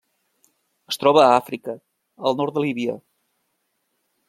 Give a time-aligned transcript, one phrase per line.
[0.91, 1.77] Es troba a Àfrica:
[2.31, 2.99] el nord de Líbia.